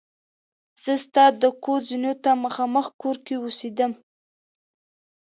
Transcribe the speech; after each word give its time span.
زه 0.83 0.93
ستا 1.05 1.25
د 1.41 1.43
کور 1.63 1.79
زینو 1.89 2.13
ته 2.23 2.31
مخامخ 2.45 2.85
کور 3.01 3.17
کې 3.25 3.35
اوسېدم. 3.39 3.91